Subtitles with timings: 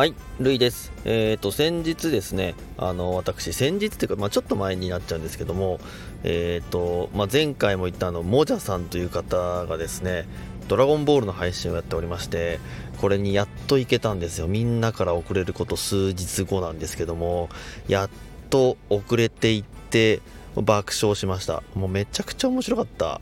[0.00, 0.90] はい、ルイです。
[1.04, 5.78] えっ、と、先日ですね、あの、私、先日っていうか、まあ、ちょっと前になっちゃうんですけども、
[6.24, 9.36] えっ、と、まあ、前回も言ったあの、もじゃさんという方
[9.66, 10.26] がですね、
[10.68, 12.60] ドラゴンボールの配信をやっておりまして、
[12.98, 14.46] これにやっと行けたんですよ。
[14.46, 17.50] みんなから遅れること数日後なんですけども、
[17.86, 18.10] やっ
[18.48, 20.22] と遅れていって、
[20.56, 21.62] 爆笑しました。
[21.74, 23.20] もうめちゃくちゃ面白かった。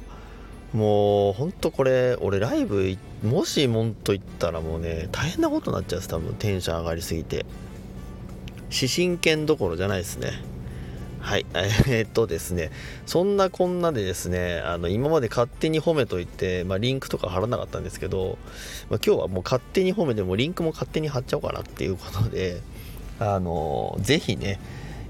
[0.72, 7.46] もうほんとこれ俺ライブもしもんと言ったらもうね大変なことになっちゃうんです多分テンション上がりすぎて。
[8.70, 10.32] 視神剣どころじゃないですね。
[11.20, 11.46] はい。
[11.54, 12.70] えーっとですね。
[13.06, 18.38] そんなこんなでですねあの今まで勝手に褒めといて、まあ、リンクとか貼らなかったんですけど、
[18.90, 22.60] まあ、今日はもう勝手に褒めてもリンクも勝手に貼っちゃおうかなっていうことで
[23.18, 24.60] あのぜひね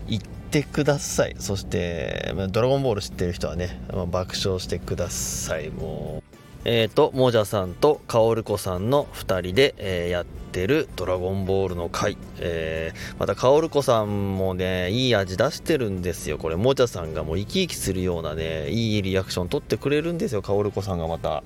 [0.06, 1.36] 行ってください。
[1.38, 5.70] そしてドラゴンボール知ってる人はね、ま爆笑してください。
[5.70, 6.28] もう
[6.64, 16.38] えーともじゃさんとかおるこさんの2人で、えーやってる「ドラゴンボール」の回、えーまたかおるこさんもねいい味出してるんですよ。
[16.38, 20.42] これもじゃさんがもう生き生きするようなねいいリアクション取ってくれるんですよ。
[20.42, 21.42] かおるこさんがまた。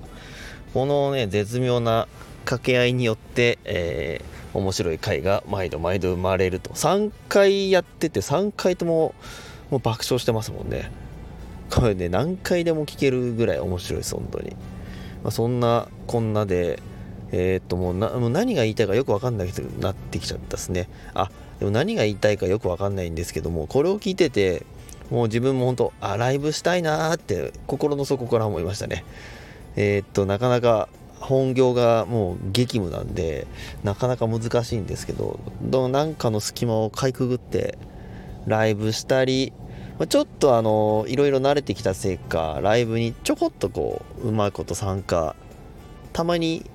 [0.73, 2.09] このね絶妙な
[2.43, 6.71] 掛け合いによって、えー面白い回が毎度毎度生まれると。
[6.71, 9.15] 3回やってて3回とも
[9.71, 10.91] もう爆笑してますもんね。
[11.71, 14.51] これね何回でも聞けるぐらい面白いです本当に、
[15.23, 16.83] まあ、そんなこんなで
[17.31, 20.89] えーっともうなもう何が言いたいかよく分かんないくなってきちゃったですね。
[21.15, 24.67] あでも何が言いたいかよく分かんないんですけどもこれを聞いてて
[25.11, 29.05] もう自分も本当あライブしたいなーって心の底から思いましたね。
[29.77, 30.91] えーっとなかなか
[31.23, 33.47] 本業がもう激務なんで
[33.85, 37.79] なかなか難しいんですけどどなんかの隙間をかいくぐって
[38.47, 39.53] ライブしたり
[39.99, 45.37] まちょっとあのいろいろ慣れてきたせいかライブにちょこっとこううまいこと参加
[46.13, 46.69] たまに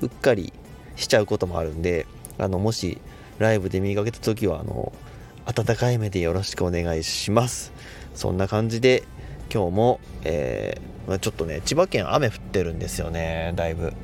[0.00, 0.52] うっかり
[0.96, 2.06] しちゃうこともあるんで
[2.38, 3.00] あのもし
[3.38, 4.92] ライブで見かけた時はあの
[5.44, 7.72] 温かい目でよろしくお願いします。
[8.14, 9.04] そんな感じで
[9.52, 10.88] 今日も、えー
[11.20, 13.94] ちょっとね千葉県雨降ってるんですよねだいぶ。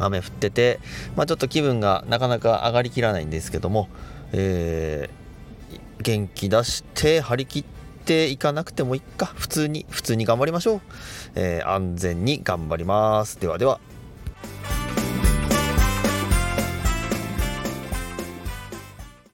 [0.00, 0.80] 雨降ってて、
[1.14, 3.88] まあ、ちょっと気分がなかなか上がりきらないんですけども、
[4.32, 5.24] えー
[6.02, 7.64] 元気出して張り切っ
[8.04, 9.26] ていかなくてもいいか。
[9.26, 10.80] 普通に普通に頑張りましょう、
[11.36, 13.40] えー安全に頑張ります。
[13.40, 13.78] ではでは。